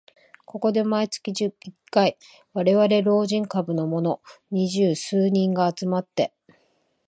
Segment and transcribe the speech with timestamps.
[0.47, 1.53] ここで毎月一
[1.91, 2.17] 回、
[2.53, 6.33] われわれ老人株のもの二十数人が集まって